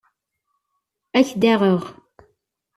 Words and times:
Ad 1.17 1.23
k-id-aɣeɣ. 1.27 1.81